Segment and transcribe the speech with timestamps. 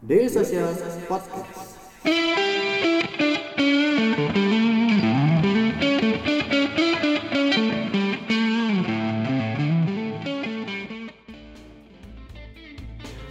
[0.00, 0.72] Daily Social
[1.04, 1.76] Podcast.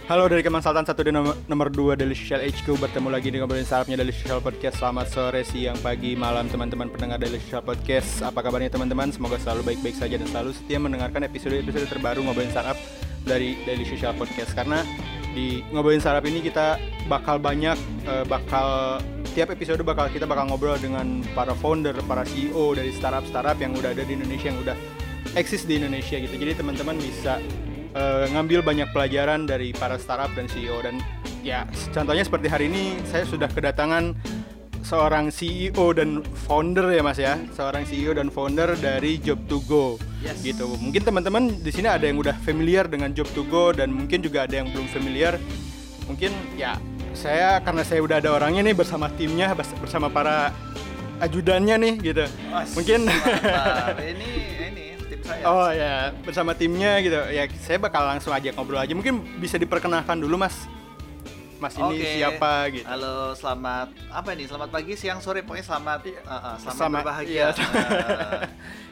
[0.06, 3.42] Halo dari Kemang Sultan 1 dan nomor, nomor 2 dari Social HQ Bertemu lagi di
[3.42, 8.22] ngobrolin startupnya dari Social Podcast Selamat sore, siang, pagi, malam teman-teman pendengar dari Social Podcast
[8.22, 9.10] Apa kabarnya teman-teman?
[9.10, 12.78] Semoga selalu baik-baik saja dan selalu setia mendengarkan episode-episode terbaru ngobrolin startup
[13.26, 14.86] dari Daily Social Podcast Karena
[15.34, 18.98] di ngobrolin startup ini kita bakal banyak, eh, bakal
[19.30, 23.94] tiap episode bakal kita bakal ngobrol dengan para founder, para CEO dari startup-startup yang udah
[23.94, 24.76] ada di Indonesia, yang udah
[25.38, 26.34] eksis di Indonesia gitu.
[26.34, 27.38] Jadi teman-teman bisa
[27.94, 30.98] eh, ngambil banyak pelajaran dari para startup dan CEO dan
[31.40, 31.64] ya
[31.96, 34.12] contohnya seperti hari ini saya sudah kedatangan
[34.82, 39.96] seorang CEO dan founder ya Mas ya, seorang CEO dan founder dari Job to Go.
[40.20, 40.40] Yes.
[40.44, 40.66] Gitu.
[40.76, 44.44] Mungkin teman-teman di sini ada yang udah familiar dengan Job to Go dan mungkin juga
[44.44, 45.40] ada yang belum familiar.
[46.08, 46.76] Mungkin ya
[47.16, 50.52] saya karena saya udah ada orangnya nih bersama timnya bers- bersama para
[51.20, 52.24] ajudannya nih gitu.
[52.48, 53.06] Mas, Mungkin
[54.12, 55.42] ini ini tim saya.
[55.44, 55.94] Oh ya,
[56.24, 57.20] bersama timnya gitu.
[57.30, 58.92] Ya, saya bakal langsung aja ngobrol aja.
[58.96, 60.56] Mungkin bisa diperkenalkan dulu, Mas.
[61.60, 62.08] Mas ini Oke.
[62.16, 62.88] siapa gitu.
[62.88, 64.48] Halo, selamat apa ini?
[64.48, 67.36] Selamat pagi, siang, sore, pokoknya selamat uh, uh, selamat Selamat- berbahagia.
[67.36, 67.48] iya.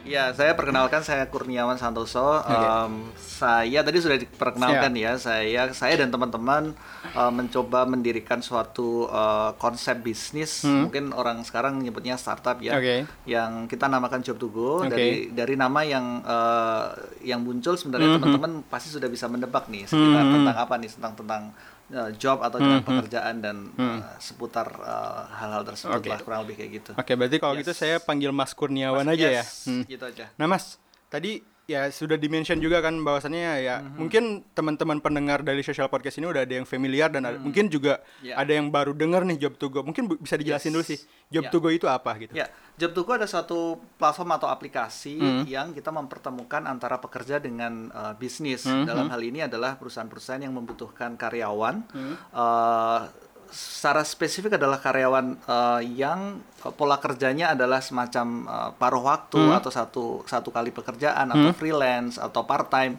[0.08, 2.41] Iya, saya perkenalkan saya Kurniawan Santoso.
[2.41, 5.20] Em, saya tadi sudah diperkenalkan ya.
[5.20, 6.72] Saya saya dan teman-teman
[7.12, 10.64] eh, mencoba mendirikan suatu eh, konsep bisnis.
[10.64, 12.77] Mungkin orang sekarang menyebutnya startup ya.
[12.77, 12.80] Hmm.
[12.80, 12.96] Oke.
[13.28, 14.89] Yang kita namakan Job to Go Oke.
[14.89, 16.84] dari dari nama yang eh,
[17.28, 21.12] yang muncul Hmm, sebenarnya teman-teman pasti sudah bisa mendebak nih sekitar tentang apa nih tentang
[21.12, 21.42] tentang
[21.91, 26.11] eh, job atau dengan pekerjaan dan eh, seputar eh, hal-hal tersebut Hmm, Oke.
[26.11, 26.91] lah kurang lebih kayak gitu.
[26.95, 27.61] Oke, berarti kalau Yes.
[27.62, 29.41] gitu saya panggil Mas Kurniawan Mas- aja ya.
[29.41, 29.84] yes, Hmm.
[29.84, 30.28] Gitu aja.
[30.34, 33.92] Nah, Mas, tadi ya sudah dimention juga kan bahwasannya ya Mhm.
[34.00, 34.24] mungkin
[34.56, 38.41] teman-teman pendengar dari social podcast ini udah ada yang familiar dan ada- mungkin juga Ya.
[38.41, 39.84] ada yang baru dengar nih Job to Go.
[39.84, 40.74] Mungkin bisa dijelasin Yes.
[40.74, 41.50] dulu sih Job Ya.
[41.52, 42.33] to Go itu apa gitu.
[42.33, 45.44] Ya, Job to Go ada suatu platform atau aplikasi Hmm.
[45.44, 48.64] yang kita mempertemukan antara pekerja dengan uh, bisnis.
[48.64, 51.85] Hmm, Dalam hal ini adalah perusahaan-perusahaan yang membutuhkan karyawan.
[51.92, 52.17] Hmm.
[52.33, 53.00] Uh,
[53.48, 59.55] secara spesifik adalah karyawan uh, yang pola kerjanya adalah semacam uh, paruh waktu Hmm.
[59.55, 62.98] atau satu satu kali pekerjaan atau freelance atau part time.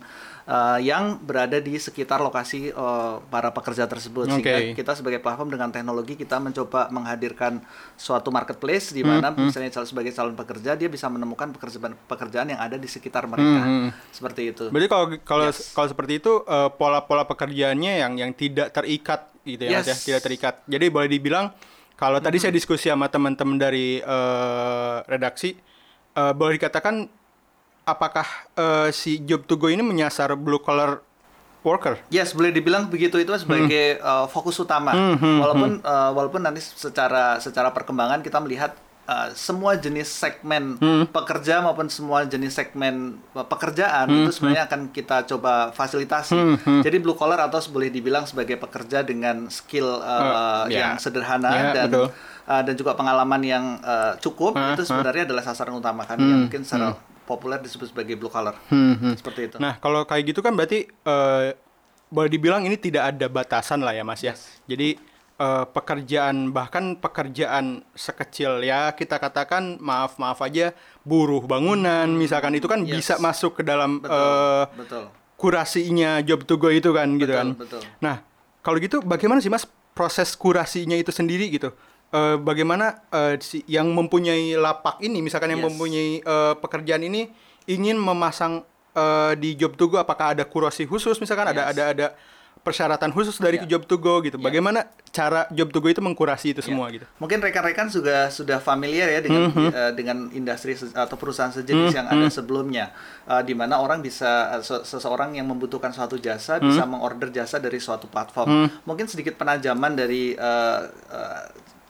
[0.49, 4.73] uh, yang berada di sekitar lokasi uh, para pekerja tersebut sehingga Oke.
[4.73, 7.61] kita sebagai platform dengan teknologi kita mencoba menghadirkan
[7.93, 12.57] suatu marketplace di mana misalnya cal- sebagai calon pekerja dia bisa menemukan pekerjaan pekerjaan yang
[12.57, 14.63] ada di sekitar mereka Hmm, seperti itu.
[14.73, 15.69] Berarti kalau kalau Yes.
[15.69, 20.01] kalau seperti itu eh, pola-pola pekerjaannya yang yang tidak terikat gitu ya, ya, Yes.
[20.01, 20.65] tidak terikat.
[20.65, 21.53] Jadi boleh dibilang
[21.99, 25.59] kalau tadi saya diskusi sama teman-teman dari eh, redaksi,
[26.15, 27.11] eh, boleh dikatakan
[27.83, 28.23] apakah
[28.55, 31.03] eh, si job to go ini menyasar blue collar
[31.59, 31.99] worker?
[32.07, 34.95] Yes, boleh dibilang begitu itu sebagai uh, fokus utama.
[35.19, 40.77] walaupun uh, walaupun nanti secara secara perkembangan kita melihat uh, semua jenis segmen
[41.09, 46.61] pekerja maupun semua jenis segmen uh, pekerjaan itu sebenarnya akan kita coba fasilitasi.
[46.85, 50.83] Jadi blue collar atau boleh dibilang sebagai pekerja dengan skill uh, Uh, ya.
[50.83, 52.07] yang sederhana Ya, dan betul.
[52.45, 56.61] uh, dan juga pengalaman yang uh, cukup itu sebenarnya adalah sasaran utama kami yang mungkin
[56.61, 56.93] secara
[57.23, 58.57] populer disebut sebagai blue collar.
[59.15, 59.55] Seperti itu.
[59.57, 61.47] Nah, kalau kayak gitu kan berarti eh,
[62.09, 64.33] boleh dibilang ini tidak ada batasan lah ya, Mas ya.
[64.65, 64.97] Jadi
[65.39, 72.67] eh, pekerjaan bahkan pekerjaan sekecil ya kita katakan maaf maaf aja buruh bangunan misalkan itu
[72.67, 72.93] kan Yes.
[72.93, 74.13] bisa masuk ke dalam betul.
[74.13, 75.03] eh, betul.
[75.39, 77.47] kurasinya job to go itu kan gitu Betul, kan.
[77.55, 77.81] betul.
[77.99, 78.15] Nah,
[78.59, 81.71] kalau gitu bagaimana sih Mas proses kurasinya itu sendiri gitu?
[82.09, 83.05] Eh, bagaimana
[83.39, 85.67] si yang mempunyai lapak ini misalkan yang Yes.
[85.69, 87.31] mempunyai eh, pekerjaan ini
[87.65, 91.71] ingin memasang eh, di job to go apakah ada kurasi khusus misalkan ada Yes.
[91.71, 92.07] ada ada
[92.59, 93.65] persyaratan khusus dari Ya.
[93.67, 94.35] job to go gitu.
[94.35, 94.43] Ya.
[94.43, 97.07] Bagaimana cara job to go itu mengkurasi itu semua gitu?
[97.17, 102.05] Mungkin rekan-rekan juga sudah familiar ya dengan eh, dengan industri se- atau perusahaan sejenis yang
[102.05, 102.91] ada sebelumnya,
[103.25, 107.57] Eh, di mana orang bisa eh, se- seseorang yang membutuhkan suatu jasa bisa mengorder jasa
[107.57, 108.47] dari suatu platform.
[108.83, 111.43] Mungkin sedikit penajaman dari eh, eh,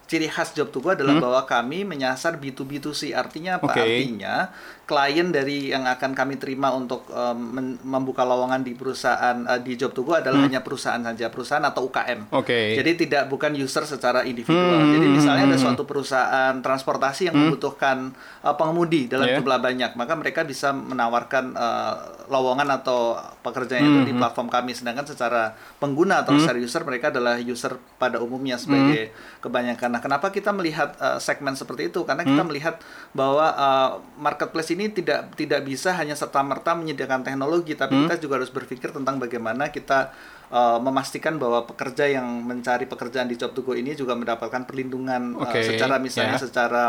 [0.05, 3.13] ciri khas job to go adalah bahwa kami menyasar B2B2C.
[3.13, 3.69] Artinya apa?
[3.69, 3.77] Oke.
[3.79, 4.49] Artinya
[4.89, 7.05] klien dari yang akan kami terima untuk
[7.37, 11.61] men- membuka lowongan di perusahaan eh, di job to go adalah hanya perusahaan saja, perusahaan
[11.61, 12.31] atau UKM.
[12.33, 12.73] Oke.
[12.79, 14.79] Jadi tidak bukan user secara individual.
[14.95, 19.43] Jadi misalnya ada suatu perusahaan transportasi yang membutuhkan uh, pengemudi dalam Yeah.
[19.43, 24.71] jumlah banyak, maka mereka bisa menawarkan uh, lowongan atau pekerjaan itu di platform kami.
[24.73, 29.11] Sedangkan secara pengguna atau secara user mereka adalah user pada umumnya sebagai
[29.43, 29.89] kebanyakan.
[29.91, 32.07] Nah, kenapa kita melihat uh, segmen seperti itu?
[32.07, 32.79] Karena kita melihat
[33.11, 38.39] bahwa uh, marketplace ini tidak tidak bisa hanya serta merta menyediakan teknologi, tapi kita juga
[38.39, 40.15] harus berpikir tentang bagaimana kita
[40.49, 45.37] uh, memastikan bahwa pekerja yang mencari pekerjaan di Job to Go ini juga mendapatkan perlindungan
[45.37, 46.43] uh, Oke, secara misalnya ya.
[46.43, 46.83] secara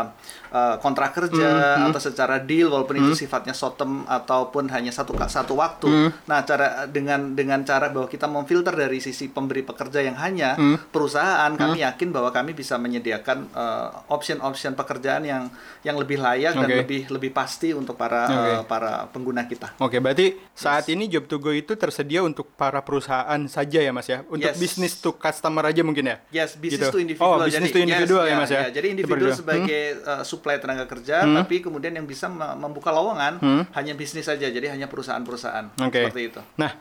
[0.51, 5.53] uh, kontrak kerja atau secara deal walaupun itu sifatnya short term ataupun hanya satu satu
[5.57, 6.13] waktu.
[6.25, 10.57] Nah, cara dengan dengan cara bahwa kita memfilter dari sisi pemberi pekerja yang hanya
[10.89, 15.43] perusahaan, kami yakin bahwa kami bisa menyediakan uh, option-option pekerjaan yang
[15.85, 16.79] yang lebih layak dan Oke.
[16.85, 18.51] lebih lebih pasti untuk para Oke.
[18.51, 19.77] uh, para pengguna kita.
[19.81, 24.07] Oke, berarti saat ini Job to Go itu tersedia untuk para perusahaan saja ya Mas
[24.07, 24.23] ya?
[24.25, 24.55] Untuk Yes.
[24.55, 26.17] bisnis to customer aja mungkin ya?
[26.31, 26.95] Yes, business Gitu.
[26.95, 27.27] to individual.
[27.29, 28.71] Oh, business to individual ya, Mas ya?
[28.71, 29.37] Jadi individu Seperti itu.
[29.37, 33.37] sebagai uh, supply tenaga kerja, tapi kemudian yang bisa me- membuka lowongan
[33.69, 34.47] hanya bisnis saja.
[34.47, 35.75] Jadi hanya perusahaan-perusahaan.
[35.75, 35.85] Hmm?
[35.85, 36.07] Oke.
[36.07, 36.41] Seperti itu.
[36.55, 36.71] Nah,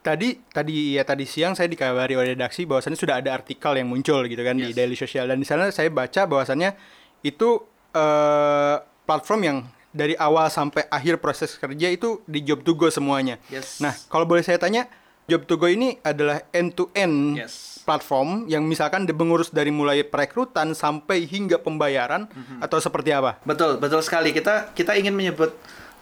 [0.00, 4.24] tadi tadi ya tadi siang saya dikabari oleh redaksi bahwasannya sudah ada artikel yang muncul
[4.24, 4.74] gitu kan di Yes.
[4.74, 6.72] Daily Social dan di sana saya baca bahwasannya
[7.20, 7.60] itu
[7.92, 9.58] eh, platform yang
[9.88, 13.40] dari awal sampai akhir proses kerja itu di Job to Go semuanya.
[13.48, 13.80] Yes.
[13.80, 14.86] Nah, kalau boleh saya tanya,
[15.28, 17.84] Job to Go ini adalah end to end Yes.
[17.84, 22.64] platform yang misalkan dia mengurus dari mulai perekrutan sampai hingga pembayaran Mhm.
[22.64, 23.36] atau seperti apa?
[23.44, 24.32] Betul, betul sekali.
[24.32, 25.52] Kita kita ingin menyebut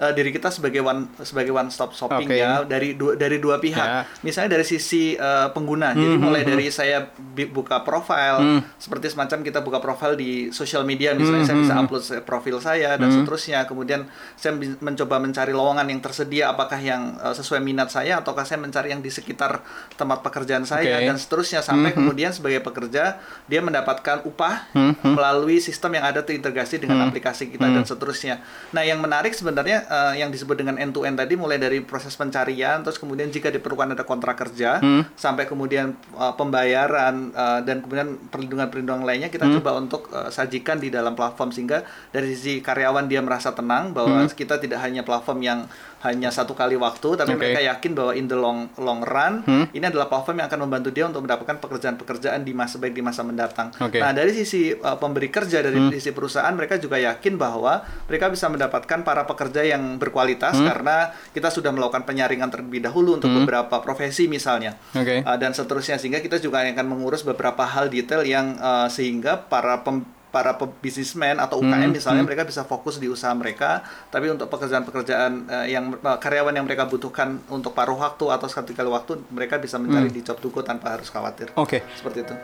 [0.01, 2.37] uh, diri kita sebagai one sebagai one stop shopping Oke.
[2.37, 3.87] ya dari dua dari dua pihak.
[3.87, 4.03] Ya.
[4.23, 5.97] Misalnya dari sisi uh, pengguna.
[5.97, 11.17] Jadi mulai dari saya bi- buka profil seperti semacam kita buka profil di sosial media
[11.17, 13.65] misalnya saya bisa upload profil saya dan seterusnya.
[13.65, 18.61] Kemudian saya mencoba mencari lowongan yang tersedia apakah yang uh, sesuai minat saya ataukah saya
[18.61, 19.65] mencari yang di sekitar
[19.97, 21.07] tempat pekerjaan saya Oke.
[21.09, 24.69] dan seterusnya sampai kemudian sebagai pekerja dia mendapatkan upah
[25.03, 28.43] melalui sistem yang ada terintegrasi dengan aplikasi kita dan seterusnya.
[28.75, 32.13] Nah, yang menarik sebenarnya eh, yang disebut dengan end to end tadi mulai dari proses
[32.19, 34.79] pencarian terus kemudian jika diperlukan ada kontrak kerja
[35.17, 40.93] sampai kemudian eh, pembayaran eh, dan kemudian perlindungan-perlindungan lainnya kita coba untuk eh, sajikan di
[40.93, 41.51] dalam platform.
[41.55, 45.61] Sehingga dari sisi karyawan dia merasa tenang bahwa kita tidak hanya platform yang
[46.05, 47.41] hanya satu kali waktu tapi Oke.
[47.41, 49.41] mereka yakin bahwa in the long long run
[49.73, 53.21] ini adalah platform yang akan membantu dia untuk mendapatkan pekerjaan-pekerjaan di masa baik di masa
[53.25, 53.73] mendatang.
[53.77, 54.01] Oke.
[54.01, 58.49] Nah, dari sisi uh, pemberi kerja dari sisi perusahaan mereka juga yakin bahwa mereka bisa
[58.49, 64.27] mendapatkan para pekerja yang berkualitas karena kita sudah melakukan penyaringan terlebih dahulu untuk beberapa profesi
[64.27, 64.77] misalnya.
[64.97, 65.21] Oke.
[65.21, 69.85] Uh, dan seterusnya sehingga kita juga akan mengurus beberapa hal detail yang uh, sehingga para
[69.85, 70.53] pem- para
[70.85, 73.81] bisnismen atau UKM misalnya mereka bisa fokus di usaha mereka
[74.13, 78.77] tapi untuk pekerjaan-pekerjaan uh, yang uh, karyawan yang mereka butuhkan untuk paruh waktu atau sekali
[78.77, 81.81] kali waktu mereka bisa mencari di job to go tanpa harus khawatir Oke.
[81.97, 82.37] seperti itu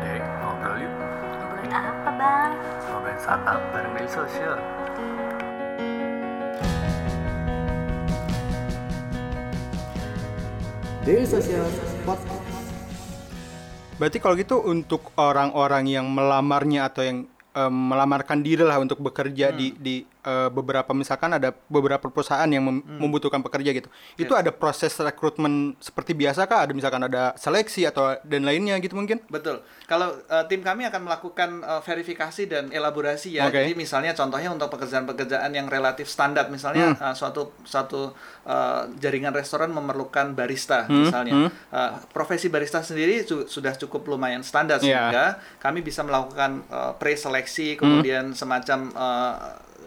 [0.00, 0.92] Dek, ngobrol yuk.
[0.96, 2.50] Ngobrolin apa bang?
[2.88, 4.56] Ngobrolin startup bareng Daily Social.
[11.04, 11.68] Daily Social
[12.08, 12.39] Podcast.
[14.00, 19.52] Berarti kalau gitu untuk orang-orang yang melamarnya atau yang em, melamarkan diri lah untuk bekerja
[19.52, 23.88] di di eh, beberapa misalkan ada beberapa perusahaan yang mem- membutuhkan pekerja gitu.
[24.14, 26.68] Itu ada proses rekrutmen seperti biasa kah?
[26.68, 29.20] Ada misalkan ada seleksi atau dan lainnya gitu mungkin?
[29.28, 29.60] Betul.
[29.84, 33.48] Kalau uh, tim kami akan melakukan uh, verifikasi dan elaborasi ya.
[33.48, 33.60] Oke.
[33.64, 38.14] Jadi misalnya contohnya untuk pekerjaan-pekerjaan yang relatif standar, misalnya uh, suatu suatu
[38.44, 41.50] uh, jaringan restoran memerlukan barista misalnya.
[41.70, 44.86] Uh, profesi barista sendiri su- sudah cukup lumayan standar Iya.
[44.86, 45.24] sehingga
[45.58, 49.34] kami bisa melakukan uh, pre-seleksi kemudian semacam uh,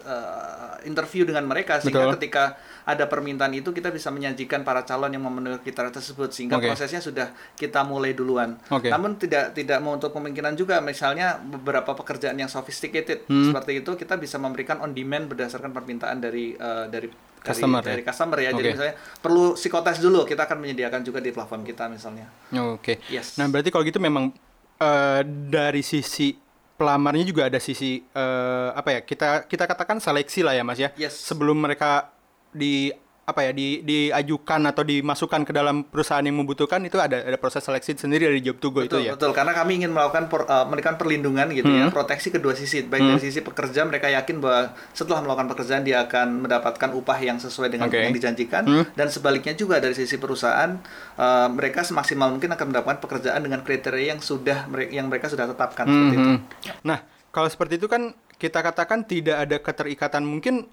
[0.04, 2.14] uh, interview dengan mereka sehingga Betul.
[2.20, 2.54] ketika
[2.84, 6.68] ada permintaan itu kita bisa menyajikan para calon yang memenuhi kriteria tersebut sehingga Oke.
[6.68, 8.60] prosesnya sudah kita mulai duluan.
[8.68, 8.92] Oke.
[8.92, 13.50] Namun tidak tidak menutup kemungkinan juga misalnya beberapa pekerjaan yang sophisticated Hmm.
[13.50, 17.88] seperti itu kita bisa memberikan on demand berdasarkan permintaan dari eh, dari dari- Customer ya?
[17.90, 18.50] dari customer ya.
[18.52, 18.74] Jadi Oke.
[18.74, 22.28] misalnya perlu psikotes dulu kita akan menyediakan juga di platform kita misalnya.
[22.68, 23.00] Oke.
[23.08, 23.36] Yes.
[23.36, 24.32] Nah, berarti kalau gitu memang
[24.76, 26.43] eh, dari sisi
[26.74, 29.00] pelamarnya juga ada sisi eh, apa ya?
[29.02, 30.90] Kita kita katakan seleksi lah ya, Mas ya.
[30.98, 31.14] Yes.
[31.18, 32.10] Sebelum mereka
[32.54, 37.40] di apa ya di diajukan atau dimasukkan ke dalam perusahaan yang membutuhkan itu ada ada
[37.40, 39.12] proses seleksi sendiri dari job to go betul, itu ya.
[39.16, 39.32] betul.
[39.32, 41.80] Karena kami ingin melakukan per- eh, memberikan perlindungan gitu Hmm.
[41.80, 42.84] ya, proteksi kedua sisi.
[42.84, 44.60] Baik dari sisi pekerja mereka yakin bahwa
[44.92, 47.96] setelah melakukan pekerjaan dia akan mendapatkan upah yang sesuai dengan Oke.
[47.96, 48.84] yang dijanjikan Hmm.
[48.92, 50.76] dan sebaliknya juga dari sisi perusahaan
[51.16, 55.86] eh, mereka semaksimal mungkin akan mendapatkan pekerjaan dengan kriteria yang sudah yang mereka sudah tetapkan
[55.86, 56.28] seperti itu.
[56.28, 56.38] Mhm.
[56.84, 56.98] Nah,
[57.30, 60.68] kalau seperti itu kan kita katakan tidak ada keterikatan mungkin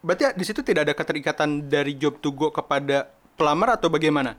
[0.00, 4.36] berarti di situ tidak ada keterikatan dari job to go kepada pelamar atau bagaimana?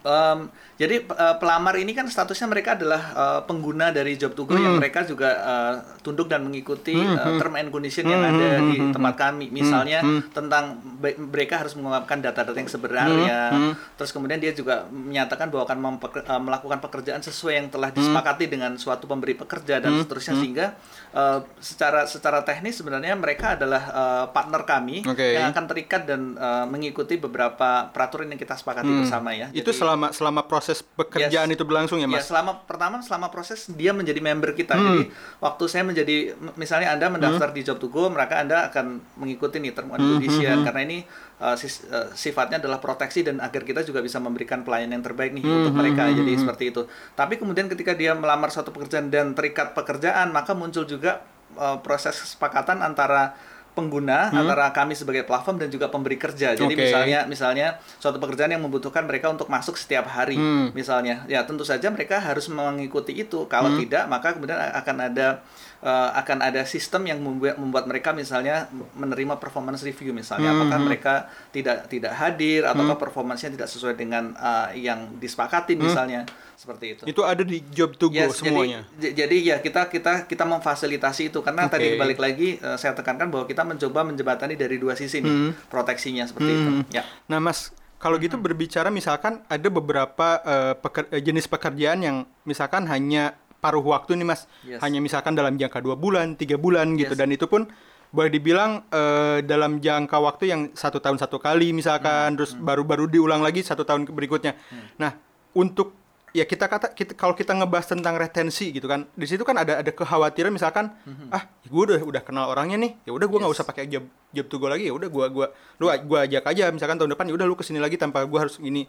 [0.00, 4.52] Em, jadi eh, pelamar ini kan statusnya mereka adalah eh, pengguna dari job to go
[4.52, 4.64] Hmm.
[4.64, 8.90] yang mereka juga eh, tunduk dan mengikuti eh, term and condition yang ada di Hmm.
[8.90, 9.48] tempat kami.
[9.50, 10.64] Misalnya tentang
[10.96, 13.38] be- mereka harus mengungkapkan data-data yang sebenarnya.
[13.50, 13.72] Hmm.
[13.94, 18.52] Terus kemudian dia juga menyatakan bahwa akan eh, melakukan pekerjaan sesuai yang telah disepakati Hmm.
[18.52, 20.66] dengan suatu pemberi pekerja dan seterusnya sehingga
[21.10, 25.36] eh, secara secara teknis sebenarnya mereka adalah eh, partner kami Oke.
[25.36, 29.48] yang akan terikat dan eh, mengikuti beberapa peraturan yang kita sepakati bersama ya.
[29.48, 29.60] Hmm.
[29.60, 31.56] Itu selama selama proses pekerjaan Yes.
[31.58, 32.24] itu berlangsung ya, Ya, Mas?
[32.24, 34.72] selama pertama selama proses dia menjadi member kita.
[34.72, 34.86] Hmm.
[34.86, 35.02] Jadi
[35.36, 36.16] waktu saya menjadi
[36.54, 40.10] misalnya Anda mendaftar di Job to Go, maka Anda akan mengikuti nih term and Hmm,
[40.16, 40.98] condition karena ini
[41.36, 45.32] uh, sis- uh, sifatnya adalah proteksi dan agar kita juga bisa memberikan pelayanan yang terbaik
[45.32, 46.06] nih Hmm, untuk mereka.
[46.06, 46.86] Jadi seperti itu.
[47.12, 52.14] Tapi kemudian ketika dia melamar suatu pekerjaan dan terikat pekerjaan, maka muncul juga uh, proses
[52.14, 53.34] kesepakatan antara
[53.72, 56.52] pengguna antara kami sebagai platform dan juga pemberi kerja.
[56.52, 56.74] Jadi Hmm.
[56.74, 56.84] Oke.
[56.84, 60.70] misalnya misalnya suatu pekerjaan yang membutuhkan mereka untuk masuk setiap hari Hmm.
[60.72, 63.78] misalnya ya tentu saja mereka harus mengikuti itu kalau Hmm.
[63.78, 65.40] tidak maka kemudian akan ada
[65.80, 70.78] eh, akan ada sistem yang membuat membuat mereka misalnya menerima performance review misalnya Hmm, apakah
[70.80, 71.14] mereka
[71.48, 77.22] tidak tidak hadir ataukah performancenya tidak sesuai dengan eh, yang disepakati misalnya seperti itu Itu
[77.22, 78.84] ada di job to go Yes, semuanya.
[78.94, 81.72] Jadi, jadi ya kita kita kita memfasilitasi itu karena Oke.
[81.74, 85.52] tadi balik lagi eh, saya tekankan bahwa kita mencoba menjembatani dari dua sisi nih Hmm.
[85.66, 86.70] proteksinya seperti itu.
[86.90, 87.08] Ya.
[87.24, 93.32] Nah, Mas, kalau gitu berbicara misalkan ada beberapa eh, peker- jenis pekerjaan yang misalkan hanya
[93.60, 94.48] paruh waktu nih, Mas.
[94.62, 94.80] Yes.
[94.80, 97.20] Hanya misalkan dalam jangka dua bulan, tiga bulan gitu, Yes.
[97.20, 97.68] dan itu pun
[98.10, 102.36] boleh dibilang eh, dalam jangka waktu yang satu tahun satu kali misalkan, Hmm.
[102.36, 104.56] terus baru-baru diulang lagi satu tahun berikutnya.
[104.96, 105.14] Nah,
[105.52, 105.94] untuk
[106.30, 109.82] ya kita kata kita kalau kita ngebahas tentang retensi gitu kan di situ kan ada
[109.82, 110.94] ada kekhawatiran misalkan
[111.26, 113.58] ah gue udah udah kenal orangnya nih ya udah gue nggak Hmm.
[113.58, 113.58] Yes.
[113.58, 116.70] usah pakai job job to go lagi ya udah gua gua lu gua ajak aja
[116.70, 118.86] misalkan tahun depan ya udah lu ke sini lagi tanpa gua harus ini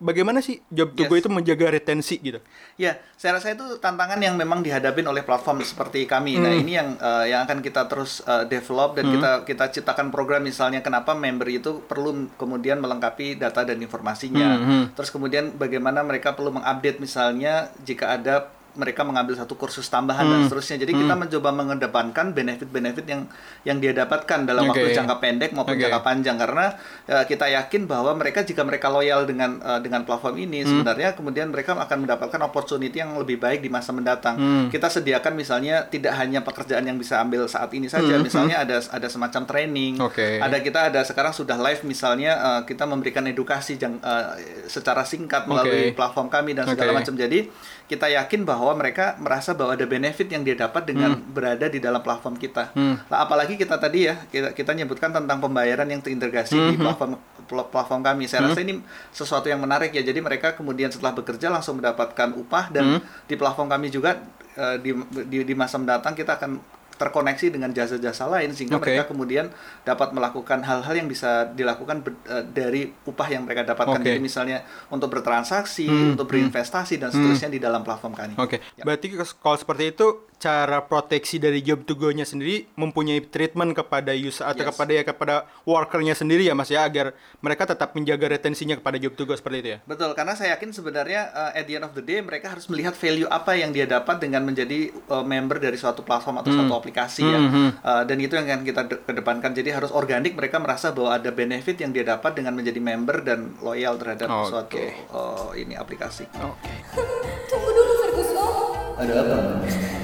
[0.00, 1.22] bagaimana sih job to go Yes.
[1.22, 2.40] itu menjaga retensi gitu
[2.74, 6.34] Ya, saya rasa itu tantangan yang memang dihadapin oleh platform seperti kami.
[6.34, 6.62] Nah, Hmm.
[6.64, 10.80] ini yang eh, yang akan kita terus eh, develop dan kita kita ciptakan program misalnya
[10.80, 14.48] kenapa member itu perlu kemudian melengkapi data dan informasinya.
[14.56, 20.22] Hmm, Terus kemudian bagaimana mereka perlu mengupdate misalnya jika ada mereka mengambil satu kursus tambahan
[20.22, 20.46] dan Hmm.
[20.46, 20.76] seterusnya.
[20.78, 23.22] Jadi kita mencoba mengedepankan benefit-benefit yang
[23.62, 24.94] yang dia dapatkan dalam waktu Oke.
[24.94, 25.82] jangka pendek maupun Oke.
[25.82, 26.66] jangka panjang karena
[27.04, 30.70] eh, kita yakin bahwa mereka jika mereka loyal dengan eh, dengan platform ini Hmm.
[30.72, 34.36] sebenarnya kemudian mereka akan mendapatkan opportunity yang lebih baik di masa mendatang.
[34.36, 34.66] Hmm.
[34.68, 39.08] Kita sediakan misalnya tidak hanya pekerjaan yang bisa ambil saat ini saja, misalnya ada ada
[39.08, 39.98] semacam training.
[39.98, 40.06] Hmm.
[40.06, 40.38] Oke.
[40.38, 44.26] Ada kita ada sekarang sudah live misalnya eh, kita memberikan edukasi jang, eh,
[44.66, 45.96] secara singkat melalui Oke.
[45.96, 46.98] platform kami dan segala Oke.
[47.02, 47.14] macam.
[47.16, 47.50] Jadi
[47.90, 51.98] kita yakin bahwa mereka merasa bahwa ada benefit yang dia dapat dengan berada di dalam
[51.98, 52.70] platform kita.
[52.70, 53.02] Hmm.
[53.10, 56.86] Nah, apalagi kita tadi ya kita, kita nyebutkan tentang pembayaran yang terintegrasi di Hmm.
[56.86, 57.10] platform
[57.50, 58.30] pl- platform kami.
[58.30, 58.78] Saya rasa ini
[59.10, 60.06] sesuatu yang menarik ya.
[60.06, 64.22] Jadi mereka kemudian setelah bekerja langsung mendapatkan upah dan di platform kami juga
[64.54, 64.94] eh, di,
[65.26, 66.62] di di masa mendatang kita akan
[67.00, 68.92] terkoneksi dengan jasa-jasa lain sehingga Oke.
[68.92, 69.48] mereka kemudian
[69.82, 73.96] dapat melakukan hal-hal yang bisa dilakukan ber- eh, dari upah yang mereka dapatkan.
[73.96, 74.04] Oke.
[74.04, 74.60] Jadi misalnya
[74.92, 78.34] untuk bertransaksi, Hmm, untuk berinvestasi dan seterusnya di dalam platform kami.
[78.36, 78.84] Oke, Ya.
[78.84, 84.48] berarti kalau seperti itu cara proteksi dari job to go-nya sendiri mempunyai treatment kepada user
[84.48, 84.72] atau Yes.
[84.72, 85.34] kepada ya kepada
[85.68, 87.12] workernya sendiri ya Mas ya agar
[87.44, 89.78] mereka tetap menjaga retensinya kepada job to go seperti itu ya.
[89.84, 92.96] Betul, karena saya yakin sebenarnya uh, at the end of the day mereka harus melihat
[92.96, 97.20] value apa yang dia dapat dengan menjadi uh, member dari suatu platform atau suatu aplikasi
[97.20, 97.36] ya.
[97.36, 97.70] Hmm, hmm.
[97.84, 99.52] Uh, dan itu yang akan kita de- kedepankan.
[99.52, 103.60] Jadi harus organik mereka merasa bahwa ada benefit yang dia dapat dengan menjadi member dan
[103.60, 104.48] loyal terhadap Oke.
[104.48, 104.80] suatu
[105.12, 106.24] uh, ini aplikasi.
[106.40, 106.72] Oke.
[107.52, 108.48] Tunggu dulu Ferguson.
[108.96, 109.99] Ada apa?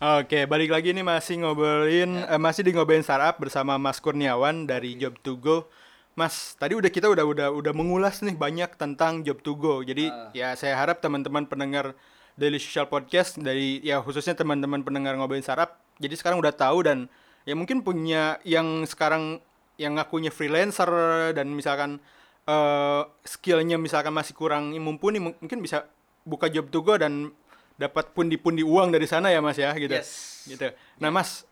[0.00, 4.96] Oke, balik lagi nih masih ngobrolin eh, masih di ngobrolin startup bersama Mas Kurniawan dari
[4.96, 5.68] Job to Go.
[6.16, 9.84] Mas, tadi udah kita udah udah udah mengulas nih banyak tentang Job to Go.
[9.84, 11.92] Jadi ya saya harap teman-teman pendengar
[12.32, 17.12] Daily Social Podcast dari ya khususnya teman-teman pendengar ngobrolin startup jadi sekarang udah tahu dan
[17.44, 19.44] ya mungkin punya yang sekarang
[19.76, 20.88] yang ngakunya freelancer
[21.36, 22.00] dan misalkan
[22.48, 25.84] eh skillnya misalkan masih kurang mumpuni mung- mungkin bisa
[26.24, 27.36] buka Job to Go dan
[27.80, 29.96] dapat pundi-pundi uang dari sana ya Mas ya gitu.
[29.96, 30.44] Yes.
[30.44, 30.68] Gitu.
[31.00, 31.48] Nah, Mas,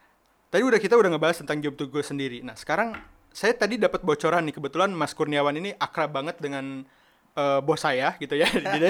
[0.53, 2.45] tadi udah kita udah ngebahas tentang job to go sendiri.
[2.45, 3.01] Nah, sekarang
[3.33, 6.85] saya tadi dapat bocoran nih kebetulan Mas Kurniawan ini akrab banget dengan
[7.33, 8.45] eh, bos saya gitu ya.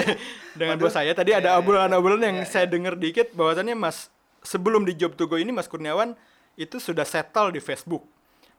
[0.59, 4.11] Dengan bos saya tadi ada obrolan-obrolan yang saya dengar dikit bahwasannya Mas
[4.43, 6.19] sebelum di job to go ini Mas Kurniawan
[6.59, 8.03] itu sudah settle di Facebook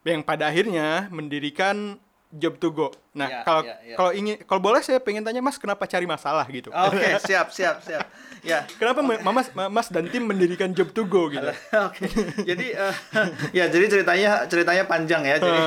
[0.08, 2.00] yang pada akhirnya mendirikan
[2.32, 3.97] job to go Nah, Ya, kalau ya, ya.
[3.99, 6.71] kalau ingin kalau boleh saya pengen tanya Mas kenapa cari masalah gitu?
[6.71, 8.07] Oke, siap, siap, siap.
[8.40, 8.64] Ya.
[8.73, 11.45] Kenapa Mas, Mas dan tim mendirikan Job to Go gitu?
[11.87, 12.07] Oke.
[12.40, 12.95] Jadi eh,
[13.59, 15.37] ya jadi ceritanya ceritanya panjang ya.
[15.37, 15.61] Jadi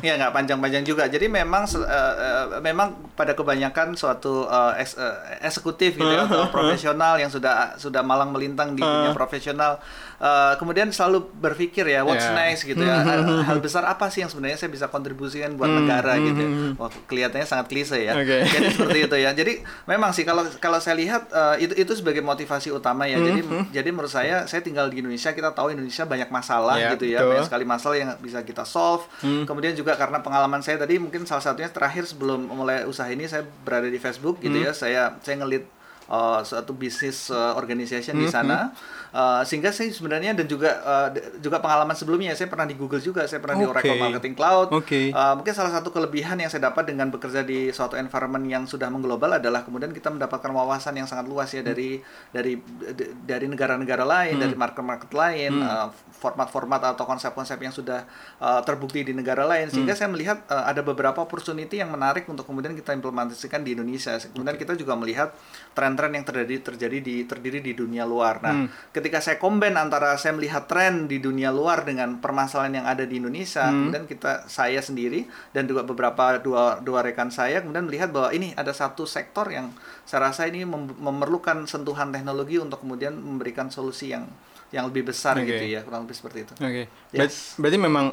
[0.00, 1.06] ya nggak panjang-panjang juga.
[1.06, 4.98] Jadi memang eh, eh, memang pada kebanyakan suatu eh, eks-
[5.40, 9.78] eksekutif gitu ya, atau profesional yang sudah sudah malang melintang di dunia profesional
[10.18, 12.34] eh, kemudian selalu berpikir ya what's Ya.
[12.34, 12.98] next gitu ya.
[12.98, 16.40] Hal, hal besar apa sih yang sebenarnya saya bisa kontribusikan buat negara gitu.
[16.40, 16.50] ya.
[16.78, 18.14] Wah, kelihatannya sangat klise ya.
[18.14, 18.46] Oke.
[18.46, 19.30] Jadi seperti itu ya.
[19.34, 19.52] Jadi
[19.84, 23.18] memang sih kalau kalau saya lihat eh, itu itu sebagai motivasi utama ya.
[23.18, 23.42] Jadi
[23.74, 27.18] jadi menurut saya saya tinggal di Indonesia kita tahu Indonesia banyak masalah Ya, gitu ya.
[27.18, 27.30] betul.
[27.34, 29.02] Banyak sekali masalah yang bisa kita solve.
[29.20, 33.42] Kemudian juga karena pengalaman saya tadi mungkin salah satunya terakhir sebelum mulai usaha ini saya
[33.66, 34.70] berada di Facebook gitu ya.
[34.70, 35.66] Saya saya ngelit
[36.06, 38.70] uh, suatu bisnis uh, organization di sana
[39.08, 41.08] Uh, sehingga saya sebenarnya dan juga uh,
[41.40, 43.72] juga pengalaman sebelumnya saya pernah di Google juga saya pernah di Oke.
[43.80, 45.16] Oracle Marketing Cloud Oke.
[45.16, 48.92] Uh, mungkin salah satu kelebihan yang saya dapat dengan bekerja di suatu environment yang sudah
[48.92, 52.04] mengglobal adalah kemudian kita mendapatkan wawasan yang sangat luas ya dari
[52.36, 58.04] dari d- dari negara-negara lain, dari market-market lain, uh, format-format atau konsep-konsep yang sudah
[58.44, 62.44] uh, terbukti di negara lain sehingga saya melihat uh, ada beberapa opportunity yang menarik untuk
[62.44, 64.20] kemudian kita implementasikan di Indonesia.
[64.20, 65.32] Kemudian kita juga melihat
[65.72, 68.44] tren-tren yang terjadi terjadi di terdiri di dunia luar.
[68.44, 68.68] Nah,
[68.98, 73.14] ketika saya combine antara saya melihat tren di dunia luar dengan permasalahan yang ada di
[73.16, 78.30] Indonesia, kemudian kita saya sendiri dan juga beberapa dua dua rekan saya kemudian melihat bahwa
[78.30, 79.70] ini ada satu sektor yang
[80.02, 84.26] saya rasa ini mem- memerlukan sentuhan teknologi untuk kemudian memberikan solusi yang
[84.68, 85.46] yang lebih besar Oke.
[85.46, 86.52] gitu ya, kurang lebih seperti itu.
[86.58, 86.82] Oke.
[87.08, 87.54] Yes.
[87.54, 88.06] Ber- Berarti memang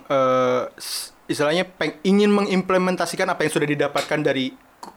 [0.75, 4.53] s- istilahnya peng- ingin mengimplementasikan apa yang sudah didapatkan dari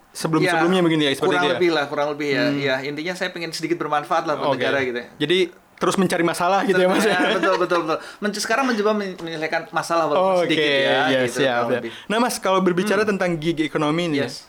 [0.09, 1.55] sebelum-sebelumnya Ya, begini ya seperti kurang itu ya.
[1.55, 2.45] lebih lah, kurang lebih ya.
[2.53, 4.59] Ya, intinya saya pengen sedikit bermanfaat lah buat Oke.
[4.59, 5.09] negara gitu ya.
[5.19, 5.39] Jadi
[5.79, 7.07] terus mencari masalah gitu ya Mas.
[7.07, 7.99] Ya, betul betul betul.
[8.19, 11.71] Men- sekarang mencoba men- menyelesaikan masalah walaupun Oke, sedikit ya, ya, gitu, siap, siap.
[11.73, 11.91] lebih.
[12.07, 14.45] Nah Mas, kalau berbicara tentang gig ekonomi ini, Yes.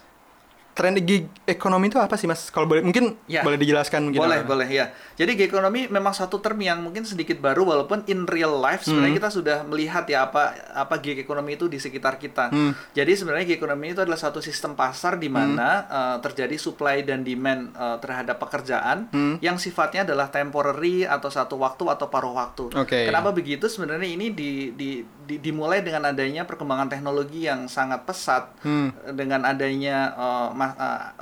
[0.70, 2.48] Tren gig ekonomi itu apa sih Mas?
[2.48, 3.42] Kalau boleh, mungkin Ya.
[3.42, 4.18] boleh dijelaskan mungkin.
[4.18, 4.90] Boleh, boleh ya.
[5.14, 9.12] Jadi gig economy memang satu term yang mungkin sedikit baru walaupun in real life sebenarnya
[9.12, 9.20] Hmm.
[9.20, 12.48] kita sudah melihat ya apa apa gig economy itu di sekitar kita.
[12.48, 12.72] Hmm.
[12.90, 15.90] Jadi sebenarnya gig economy itu adalah satu sistem pasar di mana Hmm.
[15.90, 19.36] uh, terjadi supply dan demand uh, terhadap pekerjaan Hmm.
[19.38, 22.72] yang sifatnya adalah temporary atau satu waktu atau paruh waktu.
[22.72, 23.04] Oke.
[23.04, 23.66] Kenapa begitu?
[23.66, 28.90] Sebenarnya ini di, di, di- dimulai dengan adanya perkembangan teknologi yang sangat pesat Hmm.
[29.14, 31.14] dengan adanya uh, uh,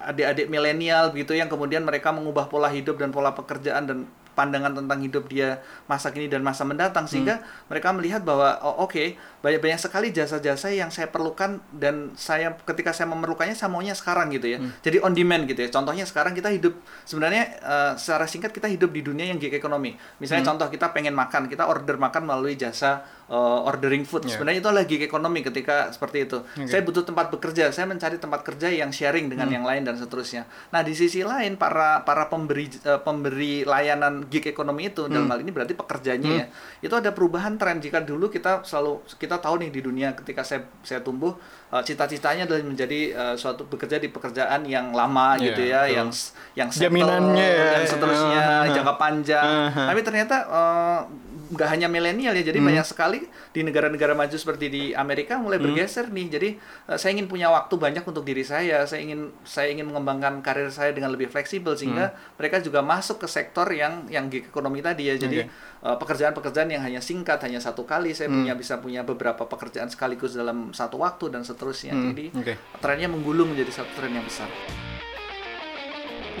[0.00, 3.98] adik-adik milenial gitu yang kemudian mereka mengubah pola hidup dan pola pekerjaan dan
[4.30, 7.04] pandangan tentang hidup dia masa kini dan masa mendatang.
[7.04, 12.96] Sehingga mereka melihat bahwa oh, oke banyak-banyak sekali jasa-jasa yang saya perlukan dan saya ketika
[12.96, 14.58] saya memerlukannya saya maunya sekarang gitu ya.
[14.80, 15.68] Jadi on demand gitu ya.
[15.68, 16.72] Contohnya sekarang kita hidup
[17.04, 21.12] sebenarnya eh, secara singkat kita hidup di dunia yang gig economy misalnya contoh kita pengen
[21.12, 24.26] makan kita order makan melalui jasa eh, ordering food.
[24.26, 24.34] Yeah.
[24.34, 26.42] sebenarnya itu adalah gig economy ketika seperti itu.
[26.66, 30.44] Saya butuh tempat bekerja saya mencari tempat kerja yang sharing dengan yang lain dan seterusnya.
[30.74, 35.38] Nah di sisi lain para para pemberi eh, pemberi layanan gig economy itu dalam hal
[35.38, 36.46] ini berarti pekerjanya ya
[36.82, 37.78] itu ada perubahan tren.
[37.78, 41.38] Jika dulu kita selalu kita tahu nih di dunia ketika saya saya tumbuh
[41.70, 45.94] eh, cita-citanya adalah menjadi eh, suatu bekerja di pekerjaan yang lama Iya, gitu ya betul.
[45.94, 46.08] yang
[46.58, 48.72] yang settle Jaminannya ya, dan seterusnya ya.
[48.74, 49.46] jangka panjang.
[49.70, 49.82] Aha.
[49.86, 51.00] tapi ternyata eh,
[51.50, 56.06] nggak hanya milenial ya jadi banyak sekali di negara-negara maju seperti di Amerika mulai bergeser
[56.08, 56.26] nih.
[56.30, 56.48] Jadi
[56.86, 58.86] eh, saya ingin punya waktu banyak untuk diri saya.
[58.86, 63.28] Saya ingin saya ingin mengembangkan karir saya dengan lebih fleksibel sehingga mereka juga masuk ke
[63.28, 65.18] sektor yang yang gig ekonomi tadi ya.
[65.18, 69.90] Jadi eh, pekerjaan-pekerjaan yang hanya singkat hanya satu kali saya punya bisa punya beberapa pekerjaan
[69.90, 71.92] sekaligus dalam satu waktu dan seterusnya.
[71.92, 72.54] Hmm, jadi oke.
[72.78, 74.46] trennya menggulung menjadi satu tren yang besar.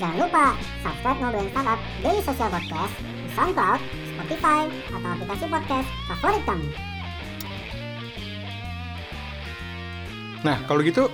[0.00, 3.80] Jangan lupa subscribe Ngobrolin Startup Daily Social Podcast di SoundCloud,
[4.20, 6.68] Spotify, atau aplikasi podcast favorit kamu.
[10.44, 11.08] Nah, kalau gitu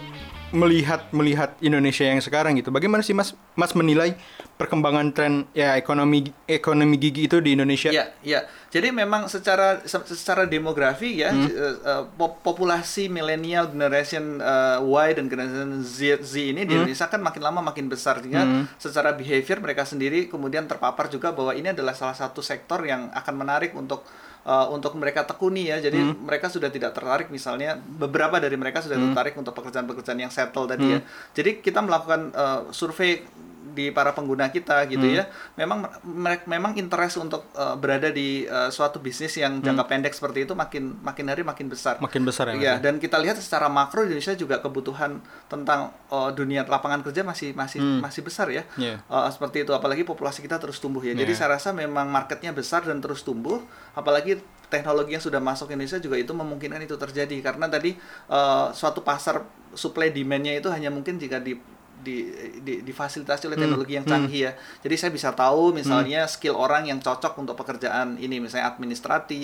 [0.56, 4.16] melihat melihat Indonesia yang sekarang gitu, bagaimana sih Mas Mas menilai
[4.54, 7.92] perkembangan tren ya ekonomi ekonomi gigi itu di Indonesia?
[7.92, 8.42] Ya, ya.
[8.66, 11.48] Jadi memang secara se- secara demografi ya Hmm.
[12.12, 16.82] pop- populasi milenial generation eh, Y dan generation Z, Z ini di Hmm.
[16.82, 18.42] Indonesia kan makin lama makin besar sehingga
[18.76, 23.34] secara behavior mereka sendiri kemudian terpapar juga bahwa ini adalah salah satu sektor yang akan
[23.36, 24.02] menarik untuk
[24.46, 25.76] eh, untuk mereka tekuni ya.
[25.76, 26.22] Jadi Hmm.
[26.22, 30.86] mereka sudah tidak tertarik misalnya beberapa dari mereka sudah tertarik untuk pekerjaan-pekerjaan yang settle tadi
[30.86, 30.94] Hmm.
[30.94, 31.00] ya.
[31.34, 33.26] Jadi kita melakukan eh, survei
[33.76, 35.12] di para pengguna kita gitu Hmm.
[35.12, 40.10] ya memang mereka memang interest untuk uh, berada di uh, suatu bisnis yang jangka pendek
[40.10, 42.08] seperti itu makin makin hari makin besar Hmm.
[42.08, 42.74] Makin besar ya, ya?
[42.78, 47.78] dan kita lihat secara makro Indonesia juga kebutuhan tentang uh, dunia lapangan kerja masih masih
[48.00, 49.04] masih besar ya Iya.
[49.06, 51.36] Uh, seperti itu apalagi populasi kita terus tumbuh ya jadi Iya.
[51.36, 53.60] saya rasa memang marketnya besar dan terus tumbuh
[53.92, 57.94] apalagi teknologi yang sudah masuk Indonesia juga itu memungkinkan itu terjadi karena tadi
[58.26, 61.54] eh, suatu pasar supply demand-nya itu hanya mungkin jika di
[62.06, 62.30] di,
[62.62, 64.52] di- difasilitasi oleh teknologi yang canggih ya.
[64.78, 69.42] Jadi saya bisa tahu misalnya skill orang yang cocok untuk pekerjaan ini misalnya administratif,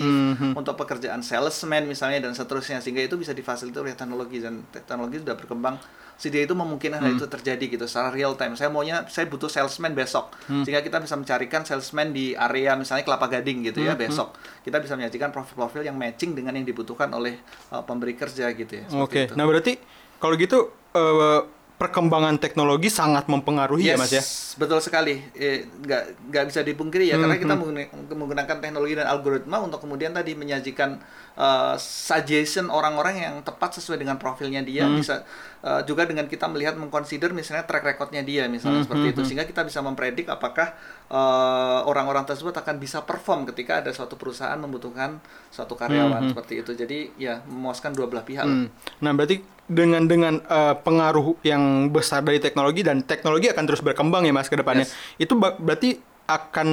[0.55, 5.19] untuk pekerjaan salesman misalnya dan seterusnya sehingga itu bisa difasilitasi oleh teknologi dan te- teknologi
[5.19, 5.75] sudah berkembang
[6.13, 8.53] sehingga itu memungkinkan hal itu terjadi gitu secara real time.
[8.53, 10.29] Saya maunya saya butuh salesman besok.
[10.63, 14.37] Sehingga kita bisa mencarikan salesman di area misalnya Kelapa Gading gitu ya besok.
[14.61, 17.41] Kita bisa menyajikan profil-profil yang matching dengan yang dibutuhkan oleh
[17.73, 18.85] uh, pemberi kerja gitu ya.
[18.93, 19.25] Oke.
[19.25, 19.33] itu.
[19.33, 19.75] Nah, berarti
[20.21, 21.39] kalau gitu eh,
[21.73, 24.23] perkembangan teknologi sangat mempengaruhi ya, Mas ya.
[24.55, 25.19] betul sekali.
[25.35, 30.13] Eh, nggak nggak bisa dipungkiri ya, karena kita mengguna- menggunakan teknologi dan algoritma untuk kemudian
[30.13, 31.01] tadi menyajikan
[31.33, 34.85] eh, suggestion orang-orang yang tepat sesuai dengan profilnya dia.
[34.87, 35.25] Bisa
[35.65, 39.65] eh, juga dengan kita melihat mengconsider misalnya track recordnya dia, misalnya seperti itu, sehingga kita
[39.67, 40.77] bisa mempredik apakah
[41.11, 45.19] eh, orang-orang tersebut akan bisa perform ketika ada suatu perusahaan membutuhkan
[45.51, 46.71] suatu karyawan seperti itu.
[46.77, 48.45] Jadi ya memuaskan dua belah pihak.
[48.45, 48.71] Hmm.
[49.03, 54.27] Nah, berarti dengan dengan eh, pengaruh yang besar dari teknologi dan teknologi akan terus berkembang
[54.27, 54.87] ya Mas ke depannya.
[54.87, 54.95] Yes.
[55.19, 56.69] Itu berarti akan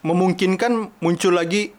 [0.00, 1.76] memungkinkan muncul lagi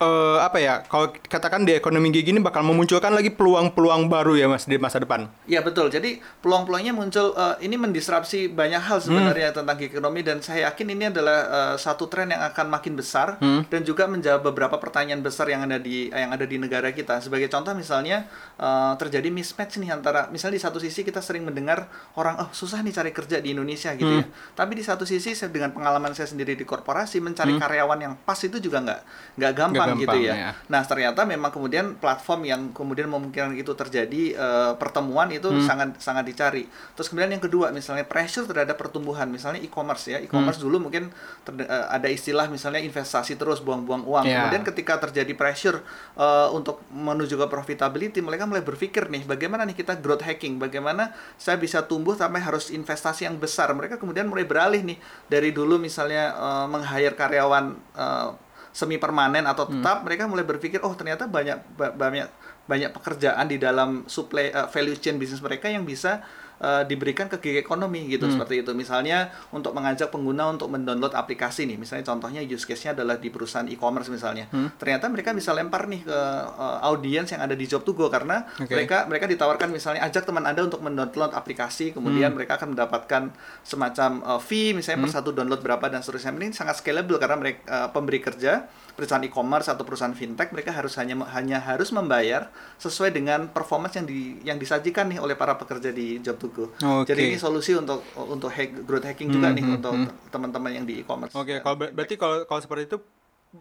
[0.00, 0.82] eh, apa ya?
[0.86, 4.98] Kalau katakan di ekonomi kayak gini bakal memunculkan lagi peluang-peluang baru ya Mas di masa
[5.02, 5.30] depan.
[5.46, 5.90] Ya betul.
[5.90, 10.86] Jadi peluang-peluangnya muncul eh, ini mendisrupsi banyak hal sebenarnya tentang gig ekonomi dan saya yakin
[10.94, 15.48] ini adalah eh, satu tren yang akan makin besar dan juga menjawab beberapa pertanyaan besar
[15.50, 17.20] yang ada di yang ada di negara kita.
[17.22, 18.26] Sebagai contoh misalnya
[18.58, 21.86] eh, terjadi mismatch nih antara misalnya di satu sisi kita sering mendengar
[22.18, 24.26] orang oh susah nih cari kerja di Indonesia gitu ya.
[24.54, 28.38] Tapi di satu sisi saya dengan pengalaman saya sendiri di korporasi mencari karyawan yang pas
[28.42, 29.00] itu juga nggak
[29.38, 30.32] nggak gampang, gampang, gitu ya.
[30.32, 30.50] ya.
[30.72, 36.24] Nah, ternyata memang kemudian platform yang kemudian memungkinkan itu terjadi eh, pertemuan itu sangat sangat
[36.24, 36.64] dicari.
[36.96, 40.18] Terus kemudian yang kedua, misalnya pressure terhadap pertumbuhan, misalnya e-commerce ya.
[40.20, 41.12] E-commerce dulu mungkin
[41.58, 44.24] eh, ada istilah misalnya investasi terus buang-buang uang.
[44.24, 44.46] Ya.
[44.46, 45.82] Kemudian ketika terjadi pressure
[46.16, 51.12] eh, untuk menuju ke profitability, mereka mulai berpikir nih, bagaimana nih kita growth hacking, bagaimana
[51.36, 53.70] saya bisa tumbuh sampai harus investasi yang besar.
[53.74, 57.64] Mereka kemudian mulai beralih nih dari dulu misalnya eh, meng-hire karyawan
[57.96, 58.28] eh,
[58.74, 62.26] semi permanen atau tetap mereka mulai berpikir oh ternyata banyak ba- banyak
[62.66, 66.26] banyak pekerjaan di dalam supply uh, value chain bisnis mereka yang bisa
[66.64, 68.72] uh, diberikan ke gig ekonomi gitu seperti itu.
[68.72, 73.68] Misalnya untuk mengajak pengguna untuk mendownload aplikasi nih misalnya contohnya use case-nya adalah di perusahaan
[73.68, 74.48] e-commerce misalnya.
[74.80, 76.18] Ternyata mereka bisa lempar nih ke
[76.56, 78.72] uh, audiens yang ada di job to go karena Oke.
[78.72, 83.22] mereka mereka ditawarkan misalnya ajak teman anda untuk mendownload aplikasi kemudian mereka akan mendapatkan
[83.60, 86.32] semacam uh, fee misalnya per satu download berapa dan seterusnya.
[86.32, 90.94] Ini sangat scalable karena mereka uh, pemberi kerja perusahaan e-commerce atau perusahaan fintech mereka harus
[91.02, 92.48] hanya hanya harus membayar
[92.78, 96.70] sesuai dengan performance yang di yang disajikan nih oleh para pekerja di job to go.
[96.70, 97.10] Oke.
[97.10, 99.92] Jadi ini solusi untuk untuk hack, growth hacking juga nih untuk
[100.30, 101.34] teman-teman yang di e-commerce.
[101.34, 102.98] Oke, kalau ber- berarti kalau kalau seperti itu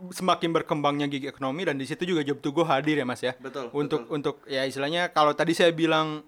[0.09, 3.33] semakin berkembangnya gig ekonomi dan di situ juga job to go hadir ya Mas ya.
[3.37, 4.15] Betul, Untuk betul.
[4.15, 6.21] untuk ya istilahnya kalau tadi saya bilang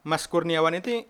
[0.00, 1.04] Mas Kurniawan itu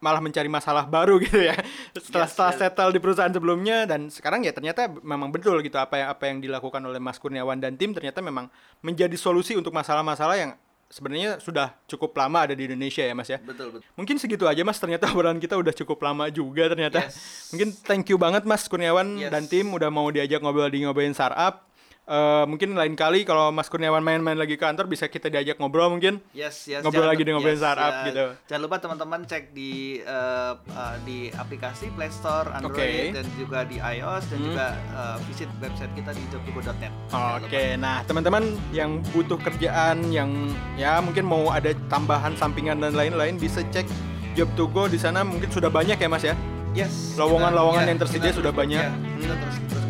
[0.00, 1.54] malah mencari masalah baru gitu ya.
[1.92, 2.58] Setelah Yes, setelah yes.
[2.58, 6.38] settle di perusahaan sebelumnya dan sekarang ya ternyata memang betul gitu apa yang apa yang
[6.40, 8.48] dilakukan oleh Mas Kurniawan dan tim ternyata memang
[8.80, 10.52] menjadi solusi untuk masalah-masalah yang
[10.90, 13.38] sebenarnya sudah cukup lama ada di Indonesia ya Mas ya.
[13.38, 13.86] Betul betul.
[13.94, 17.06] Mungkin segitu aja Mas, ternyata obrolan kita udah cukup lama juga ternyata.
[17.06, 17.54] Yes.
[17.54, 19.30] Mungkin thank you banget Mas Kurniawan Yes.
[19.30, 21.69] dan tim udah mau diajak ngobrol di ngobrolin startup.
[22.10, 25.86] Eh, mungkin lain kali kalau Mas Kurniawan main-main lagi ke kantor bisa kita diajak ngobrol
[25.88, 26.18] mungkin.
[26.32, 26.82] Yes, yes.
[26.82, 28.06] Ngobrol lagi di ngobrolin startup ya.
[28.10, 28.24] gitu.
[28.44, 33.14] Jangan lupa teman-teman cek di eh, eh, di aplikasi Play Store, Android Oke.
[33.14, 34.46] dan juga di iOS dan Hmm.
[34.50, 36.90] juga eh, visit website kita di.
[37.06, 40.34] Jangan Oke, nah teman-teman yang butuh kerjaan yang
[40.74, 43.86] ya mungkin mau ada tambahan sampingan dan lain-lain bisa cek
[44.34, 46.34] Job to Go di sana mungkin sudah banyak ya Mas ya.
[46.70, 47.14] Yes.
[47.14, 48.78] Lowongan-lowongan kita- yang tersedia sudah banyak.
[48.80, 49.84] ya, kita terus terus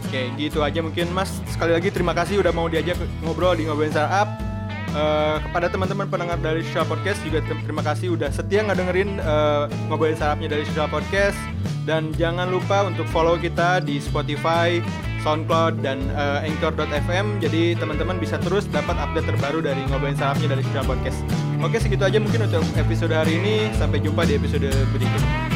[0.00, 1.30] Oke, gitu aja mungkin Mas.
[1.48, 4.28] Sekali lagi terima kasih udah mau diajak ngobrol di ngobrolin startup.
[4.96, 9.64] Eh, kepada teman-teman pendengar dari Social Podcast juga ter- terima kasih udah setia ngedengerin eh,
[9.92, 11.36] ngobrolin startupnya dari Social Podcast
[11.84, 14.80] dan jangan lupa untuk follow kita di Spotify,
[15.20, 17.44] SoundCloud dan eh, Anchor.fm.
[17.44, 21.18] Jadi teman-teman bisa terus dapat update terbaru dari ngobrolin startupnya dari Social Podcast.
[21.60, 23.68] Oke, segitu aja mungkin untuk episode hari ini.
[23.76, 25.55] Sampai jumpa di episode berikutnya.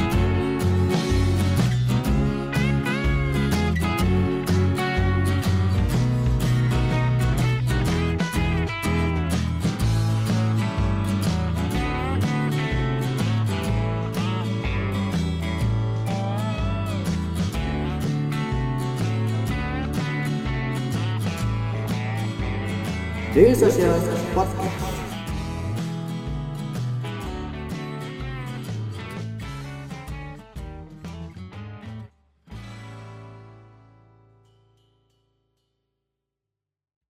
[23.41, 23.99] Daily Social
[24.35, 24.60] Podcast.